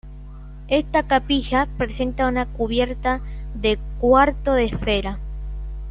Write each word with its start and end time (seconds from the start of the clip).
Esta 0.67 1.03
capilla 1.03 1.67
presenta 1.77 2.27
una 2.27 2.47
cubierta 2.47 3.21
de 3.53 3.77
cuarto 3.99 4.53
de 4.55 4.65
esfera. 4.65 5.19